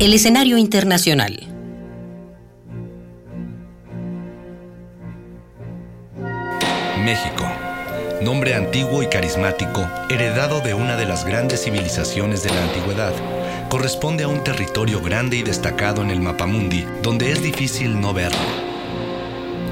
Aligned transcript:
El 0.00 0.14
escenario 0.14 0.58
internacional. 0.58 1.40
México. 7.04 7.44
Nombre 8.22 8.54
antiguo 8.54 9.02
y 9.02 9.08
carismático, 9.08 9.84
heredado 10.08 10.60
de 10.60 10.74
una 10.74 10.94
de 10.94 11.04
las 11.06 11.24
grandes 11.24 11.64
civilizaciones 11.64 12.44
de 12.44 12.50
la 12.50 12.62
antigüedad, 12.62 13.12
corresponde 13.68 14.22
a 14.22 14.28
un 14.28 14.44
territorio 14.44 15.02
grande 15.02 15.38
y 15.38 15.42
destacado 15.42 16.02
en 16.02 16.10
el 16.10 16.20
mapamundi, 16.20 16.84
donde 17.02 17.32
es 17.32 17.42
difícil 17.42 18.00
no 18.00 18.14
verlo. 18.14 18.67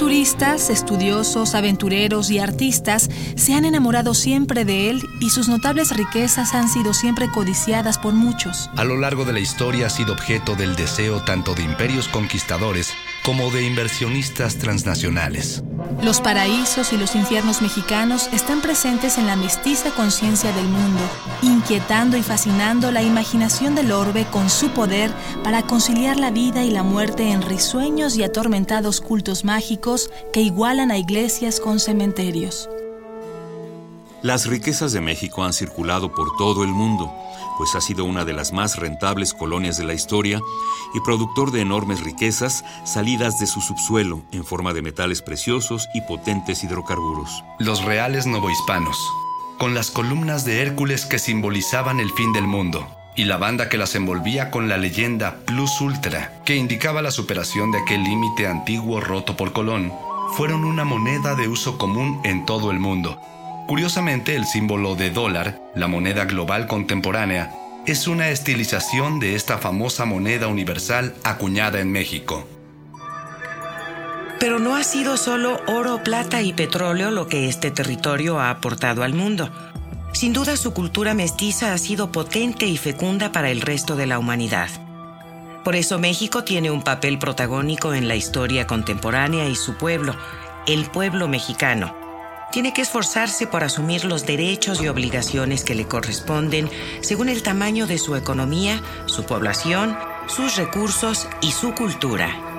Turistas, 0.00 0.70
estudiosos, 0.70 1.54
aventureros 1.54 2.30
y 2.30 2.38
artistas 2.38 3.10
se 3.36 3.52
han 3.52 3.66
enamorado 3.66 4.14
siempre 4.14 4.64
de 4.64 4.88
él 4.88 5.02
y 5.20 5.28
sus 5.28 5.46
notables 5.46 5.94
riquezas 5.94 6.54
han 6.54 6.70
sido 6.70 6.94
siempre 6.94 7.30
codiciadas 7.30 7.98
por 7.98 8.14
muchos. 8.14 8.70
A 8.76 8.84
lo 8.84 8.96
largo 8.96 9.26
de 9.26 9.34
la 9.34 9.40
historia 9.40 9.88
ha 9.88 9.90
sido 9.90 10.14
objeto 10.14 10.54
del 10.56 10.74
deseo 10.74 11.20
tanto 11.20 11.54
de 11.54 11.64
imperios 11.64 12.08
conquistadores 12.08 12.94
como 13.24 13.50
de 13.50 13.64
inversionistas 13.64 14.56
transnacionales. 14.56 15.62
Los 16.02 16.20
paraísos 16.20 16.92
y 16.92 16.96
los 16.96 17.14
infiernos 17.14 17.60
mexicanos 17.60 18.28
están 18.32 18.62
presentes 18.62 19.18
en 19.18 19.26
la 19.26 19.36
mestiza 19.36 19.90
conciencia 19.90 20.52
del 20.52 20.66
mundo, 20.66 21.02
inquietando 21.42 22.16
y 22.16 22.22
fascinando 22.22 22.90
la 22.90 23.02
imaginación 23.02 23.74
del 23.74 23.92
orbe 23.92 24.24
con 24.30 24.48
su 24.48 24.70
poder 24.70 25.10
para 25.44 25.62
conciliar 25.62 26.18
la 26.18 26.30
vida 26.30 26.64
y 26.64 26.70
la 26.70 26.82
muerte 26.82 27.30
en 27.30 27.42
risueños 27.42 28.16
y 28.16 28.22
atormentados 28.22 29.00
cultos 29.00 29.44
mágicos 29.44 30.10
que 30.32 30.40
igualan 30.40 30.90
a 30.90 30.98
iglesias 30.98 31.60
con 31.60 31.80
cementerios. 31.80 32.68
Las 34.22 34.44
riquezas 34.44 34.92
de 34.92 35.00
México 35.00 35.44
han 35.44 35.54
circulado 35.54 36.12
por 36.12 36.36
todo 36.36 36.62
el 36.62 36.68
mundo, 36.68 37.10
pues 37.56 37.74
ha 37.74 37.80
sido 37.80 38.04
una 38.04 38.26
de 38.26 38.34
las 38.34 38.52
más 38.52 38.76
rentables 38.76 39.32
colonias 39.32 39.78
de 39.78 39.84
la 39.84 39.94
historia 39.94 40.40
y 40.92 41.00
productor 41.00 41.52
de 41.52 41.62
enormes 41.62 42.04
riquezas 42.04 42.62
salidas 42.84 43.38
de 43.40 43.46
su 43.46 43.62
subsuelo 43.62 44.22
en 44.30 44.44
forma 44.44 44.74
de 44.74 44.82
metales 44.82 45.22
preciosos 45.22 45.88
y 45.94 46.02
potentes 46.02 46.62
hidrocarburos. 46.62 47.42
Los 47.58 47.82
reales 47.82 48.26
novohispanos, 48.26 48.98
con 49.56 49.72
las 49.72 49.90
columnas 49.90 50.44
de 50.44 50.60
Hércules 50.60 51.06
que 51.06 51.18
simbolizaban 51.18 51.98
el 51.98 52.10
fin 52.10 52.34
del 52.34 52.46
mundo, 52.46 52.86
y 53.16 53.24
la 53.24 53.38
banda 53.38 53.70
que 53.70 53.78
las 53.78 53.94
envolvía 53.94 54.50
con 54.50 54.68
la 54.68 54.76
leyenda 54.76 55.38
Plus 55.46 55.80
Ultra, 55.80 56.42
que 56.44 56.56
indicaba 56.56 57.00
la 57.00 57.10
superación 57.10 57.72
de 57.72 57.78
aquel 57.78 58.04
límite 58.04 58.46
antiguo 58.46 59.00
roto 59.00 59.34
por 59.34 59.54
Colón, 59.54 59.94
fueron 60.36 60.66
una 60.66 60.84
moneda 60.84 61.34
de 61.36 61.48
uso 61.48 61.78
común 61.78 62.20
en 62.22 62.44
todo 62.44 62.70
el 62.70 62.78
mundo 62.78 63.18
Curiosamente, 63.70 64.34
el 64.34 64.46
símbolo 64.46 64.96
de 64.96 65.10
dólar, 65.10 65.62
la 65.76 65.86
moneda 65.86 66.24
global 66.24 66.66
contemporánea, 66.66 67.54
es 67.86 68.08
una 68.08 68.30
estilización 68.30 69.20
de 69.20 69.36
esta 69.36 69.58
famosa 69.58 70.04
moneda 70.04 70.48
universal 70.48 71.14
acuñada 71.22 71.78
en 71.78 71.92
México. 71.92 72.48
Pero 74.40 74.58
no 74.58 74.74
ha 74.74 74.82
sido 74.82 75.16
solo 75.16 75.60
oro, 75.68 76.02
plata 76.02 76.42
y 76.42 76.52
petróleo 76.52 77.12
lo 77.12 77.28
que 77.28 77.48
este 77.48 77.70
territorio 77.70 78.40
ha 78.40 78.50
aportado 78.50 79.04
al 79.04 79.14
mundo. 79.14 79.52
Sin 80.14 80.32
duda 80.32 80.56
su 80.56 80.74
cultura 80.74 81.14
mestiza 81.14 81.72
ha 81.72 81.78
sido 81.78 82.10
potente 82.10 82.66
y 82.66 82.76
fecunda 82.76 83.30
para 83.30 83.50
el 83.50 83.60
resto 83.60 83.94
de 83.94 84.08
la 84.08 84.18
humanidad. 84.18 84.68
Por 85.62 85.76
eso 85.76 86.00
México 86.00 86.42
tiene 86.42 86.72
un 86.72 86.82
papel 86.82 87.20
protagónico 87.20 87.94
en 87.94 88.08
la 88.08 88.16
historia 88.16 88.66
contemporánea 88.66 89.48
y 89.48 89.54
su 89.54 89.76
pueblo, 89.76 90.16
el 90.66 90.86
pueblo 90.86 91.28
mexicano, 91.28 91.99
tiene 92.52 92.72
que 92.72 92.82
esforzarse 92.82 93.46
por 93.46 93.64
asumir 93.64 94.04
los 94.04 94.26
derechos 94.26 94.82
y 94.82 94.88
obligaciones 94.88 95.64
que 95.64 95.74
le 95.74 95.86
corresponden 95.86 96.68
según 97.00 97.28
el 97.28 97.42
tamaño 97.42 97.86
de 97.86 97.98
su 97.98 98.16
economía, 98.16 98.82
su 99.06 99.24
población, 99.24 99.96
sus 100.26 100.56
recursos 100.56 101.28
y 101.40 101.52
su 101.52 101.74
cultura. 101.74 102.49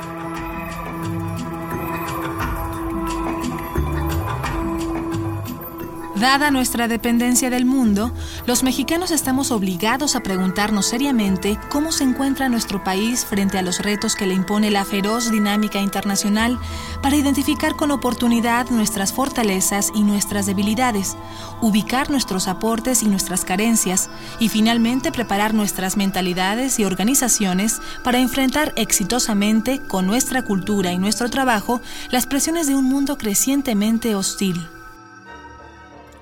Dada 6.22 6.52
nuestra 6.52 6.88
dependencia 6.88 7.50
del 7.50 7.66
mundo, 7.66 8.14
los 8.46 8.62
mexicanos 8.62 9.10
estamos 9.10 9.50
obligados 9.50 10.16
a 10.16 10.22
preguntarnos 10.22 10.86
seriamente 10.86 11.58
cómo 11.72 11.92
se 11.92 12.04
encuentra 12.04 12.48
nuestro 12.48 12.84
país 12.84 13.26
frente 13.26 13.58
a 13.58 13.64
los 13.64 13.80
retos 13.80 14.16
que 14.16 14.28
le 14.28 14.36
impone 14.36 14.70
la 14.70 14.86
feroz 14.86 15.32
dinámica 15.32 15.82
internacional 15.82 16.60
para 17.02 17.16
identificar 17.16 17.76
con 17.76 17.90
oportunidad 17.90 18.70
nuestras 18.70 19.14
fortalezas 19.14 19.92
y 19.96 20.04
nuestras 20.04 20.46
debilidades, 20.46 21.18
ubicar 21.60 22.12
nuestros 22.12 22.48
aportes 22.48 23.02
y 23.02 23.08
nuestras 23.08 23.44
carencias 23.44 24.08
y 24.40 24.50
finalmente 24.50 25.12
preparar 25.12 25.56
nuestras 25.56 25.98
mentalidades 25.98 26.78
y 26.78 26.86
organizaciones 26.86 27.82
para 28.04 28.20
enfrentar 28.20 28.74
exitosamente 28.76 29.80
con 29.80 30.06
nuestra 30.06 30.44
cultura 30.44 30.92
y 30.92 31.00
nuestro 31.00 31.32
trabajo 31.32 31.82
las 32.12 32.28
presiones 32.28 32.68
de 32.68 32.76
un 32.76 32.86
mundo 32.86 33.18
crecientemente 33.18 34.14
hostil. 34.14 34.68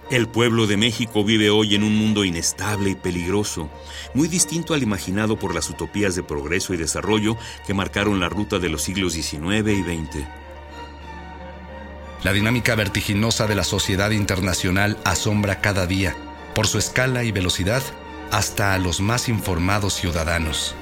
El 0.09 0.28
pueblo 0.28 0.66
de 0.66 0.75
México 0.75 1.24
vive 1.24 1.52
hoy 1.52 1.75
en 1.75 1.84
un 1.84 1.96
mundo 1.96 2.25
inestable 2.25 2.90
y 2.90 2.96
peligroso, 2.96 3.70
muy 4.16 4.28
distinto 4.28 4.74
al 4.74 4.81
imaginado 4.81 5.38
por 5.38 5.53
las 5.53 5.70
utopías 5.70 6.16
de 6.16 6.24
progreso 6.24 6.74
y 6.74 6.78
desarrollo 6.78 7.38
que 7.68 7.75
marcaron 7.75 8.19
la 8.19 8.28
ruta 8.28 8.58
de 8.58 8.69
los 8.69 8.81
siglos 8.81 9.14
XIX 9.14 9.68
y 9.68 9.84
XX. 9.84 10.25
La 12.24 12.34
dinámica 12.34 12.74
vertiginosa 12.74 13.46
de 13.46 13.53
la 13.53 13.64
sociedad 13.64 14.09
internacional 14.09 14.98
asombra 15.06 15.62
cada 15.62 15.86
día, 15.86 16.16
por 16.56 16.66
su 16.66 16.80
escala 16.80 17.24
y 17.24 17.31
velocidad, 17.31 17.84
hasta 18.31 18.74
a 18.74 18.80
los 18.80 19.02
más 19.02 19.30
informados 19.30 19.94
ciudadanos 19.94 20.75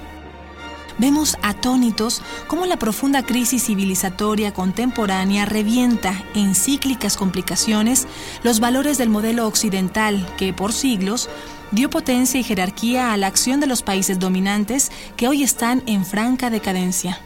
vemos 0.97 1.37
atónitos 1.41 2.21
cómo 2.47 2.65
la 2.65 2.77
profunda 2.77 3.23
crisis 3.23 3.65
civilizatoria 3.65 4.53
contemporánea 4.53 5.45
revienta 5.45 6.23
en 6.33 6.55
cíclicas 6.55 7.17
complicaciones 7.17 8.07
los 8.43 8.59
valores 8.59 8.97
del 8.97 9.09
modelo 9.09 9.47
occidental 9.47 10.27
que 10.37 10.53
por 10.53 10.73
siglos 10.73 11.29
dio 11.71 11.89
potencia 11.89 12.39
y 12.39 12.43
jerarquía 12.43 13.13
a 13.13 13.17
la 13.17 13.27
acción 13.27 13.59
de 13.59 13.67
los 13.67 13.83
países 13.83 14.19
dominantes 14.19 14.91
que 15.15 15.27
hoy 15.27 15.43
están 15.43 15.83
en 15.85 16.05
franca 16.05 16.49
decadencia. 16.49 17.19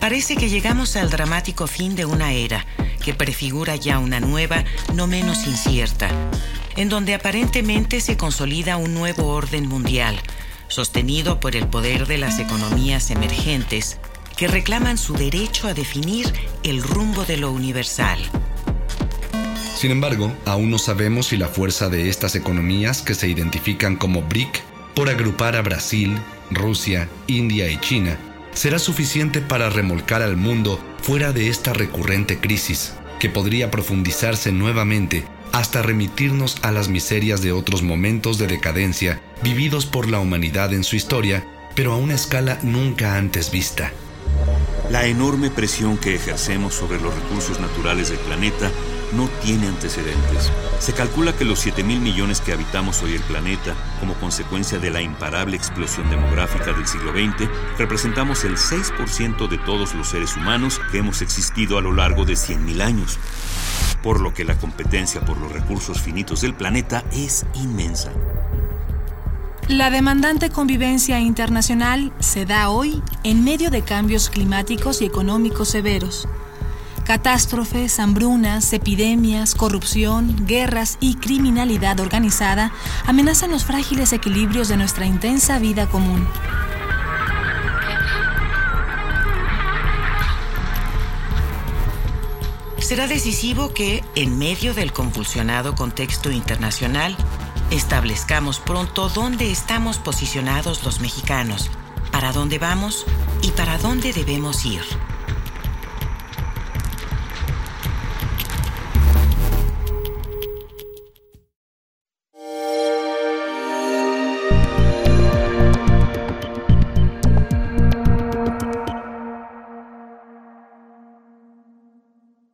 Parece 0.00 0.36
que 0.36 0.48
llegamos 0.48 0.96
al 0.96 1.10
dramático 1.10 1.66
fin 1.66 1.96
de 1.96 2.06
una 2.06 2.32
era 2.32 2.64
que 3.04 3.12
prefigura 3.12 3.76
ya 3.76 3.98
una 3.98 4.20
nueva, 4.20 4.64
no 4.94 5.06
menos 5.06 5.46
incierta, 5.46 6.08
en 6.76 6.88
donde 6.88 7.14
aparentemente 7.14 8.00
se 8.00 8.16
consolida 8.16 8.76
un 8.76 8.94
nuevo 8.94 9.26
orden 9.26 9.68
mundial 9.68 10.20
sostenido 10.68 11.40
por 11.40 11.56
el 11.56 11.66
poder 11.68 12.06
de 12.06 12.18
las 12.18 12.38
economías 12.38 13.10
emergentes 13.10 13.98
que 14.36 14.48
reclaman 14.48 14.98
su 14.98 15.14
derecho 15.14 15.66
a 15.66 15.74
definir 15.74 16.32
el 16.62 16.82
rumbo 16.82 17.24
de 17.24 17.38
lo 17.38 17.52
universal. 17.52 18.18
Sin 19.76 19.90
embargo, 19.90 20.32
aún 20.44 20.70
no 20.70 20.78
sabemos 20.78 21.28
si 21.28 21.36
la 21.36 21.48
fuerza 21.48 21.88
de 21.88 22.08
estas 22.08 22.34
economías 22.34 23.02
que 23.02 23.14
se 23.14 23.28
identifican 23.28 23.96
como 23.96 24.22
BRIC, 24.22 24.62
por 24.94 25.10
agrupar 25.10 25.56
a 25.56 25.62
Brasil, 25.62 26.18
Rusia, 26.50 27.08
India 27.26 27.70
y 27.70 27.78
China, 27.80 28.18
será 28.52 28.78
suficiente 28.78 29.42
para 29.42 29.68
remolcar 29.68 30.22
al 30.22 30.36
mundo 30.36 30.80
fuera 31.02 31.32
de 31.32 31.48
esta 31.48 31.74
recurrente 31.74 32.38
crisis, 32.38 32.94
que 33.20 33.28
podría 33.28 33.70
profundizarse 33.70 34.52
nuevamente 34.52 35.24
hasta 35.56 35.80
remitirnos 35.80 36.56
a 36.60 36.70
las 36.70 36.88
miserias 36.90 37.40
de 37.40 37.52
otros 37.52 37.82
momentos 37.82 38.36
de 38.36 38.46
decadencia 38.46 39.22
vividos 39.42 39.86
por 39.86 40.06
la 40.06 40.20
humanidad 40.20 40.74
en 40.74 40.84
su 40.84 40.96
historia, 40.96 41.46
pero 41.74 41.94
a 41.94 41.96
una 41.96 42.12
escala 42.12 42.58
nunca 42.62 43.16
antes 43.16 43.50
vista. 43.50 43.90
La 44.90 45.06
enorme 45.06 45.48
presión 45.48 45.96
que 45.96 46.14
ejercemos 46.14 46.74
sobre 46.74 47.00
los 47.00 47.14
recursos 47.14 47.58
naturales 47.58 48.10
del 48.10 48.18
planeta 48.18 48.70
no 49.14 49.28
tiene 49.42 49.66
antecedentes. 49.68 50.52
Se 50.78 50.92
calcula 50.92 51.34
que 51.34 51.46
los 51.46 51.60
7 51.60 51.82
mil 51.82 52.00
millones 52.00 52.42
que 52.42 52.52
habitamos 52.52 53.02
hoy 53.02 53.14
el 53.14 53.22
planeta, 53.22 53.74
como 53.98 54.12
consecuencia 54.14 54.78
de 54.78 54.90
la 54.90 55.00
imparable 55.00 55.56
explosión 55.56 56.10
demográfica 56.10 56.74
del 56.74 56.86
siglo 56.86 57.12
XX, 57.12 57.48
representamos 57.78 58.44
el 58.44 58.58
6% 58.58 59.48
de 59.48 59.56
todos 59.56 59.94
los 59.94 60.08
seres 60.08 60.36
humanos 60.36 60.82
que 60.92 60.98
hemos 60.98 61.22
existido 61.22 61.78
a 61.78 61.80
lo 61.80 61.94
largo 61.94 62.26
de 62.26 62.34
100.000 62.34 62.82
años. 62.82 63.18
Por 64.06 64.20
lo 64.20 64.32
que 64.32 64.44
la 64.44 64.56
competencia 64.56 65.20
por 65.22 65.36
los 65.36 65.50
recursos 65.50 66.00
finitos 66.00 66.42
del 66.42 66.54
planeta 66.54 67.02
es 67.10 67.44
inmensa. 67.54 68.12
La 69.66 69.90
demandante 69.90 70.48
convivencia 70.48 71.18
internacional 71.18 72.12
se 72.20 72.46
da 72.46 72.70
hoy 72.70 73.02
en 73.24 73.42
medio 73.42 73.68
de 73.68 73.82
cambios 73.82 74.30
climáticos 74.30 75.02
y 75.02 75.06
económicos 75.06 75.70
severos. 75.70 76.28
Catástrofes, 77.04 77.98
hambrunas, 77.98 78.72
epidemias, 78.72 79.56
corrupción, 79.56 80.46
guerras 80.46 80.98
y 81.00 81.16
criminalidad 81.16 81.98
organizada 81.98 82.70
amenazan 83.06 83.50
los 83.50 83.64
frágiles 83.64 84.12
equilibrios 84.12 84.68
de 84.68 84.76
nuestra 84.76 85.06
intensa 85.06 85.58
vida 85.58 85.88
común. 85.88 86.28
Será 92.86 93.08
decisivo 93.08 93.74
que, 93.74 94.04
en 94.14 94.38
medio 94.38 94.72
del 94.72 94.92
convulsionado 94.92 95.74
contexto 95.74 96.30
internacional, 96.30 97.16
Establezcamos 97.72 98.60
pronto 98.60 99.08
dónde 99.08 99.50
estamos 99.50 99.98
posicionados 99.98 100.84
los 100.84 101.00
mexicanos, 101.00 101.68
para 102.12 102.30
dónde 102.30 102.60
vamos 102.60 103.04
y 103.42 103.50
para 103.50 103.76
dónde 103.78 104.12
debemos 104.12 104.64
ir. 104.64 104.84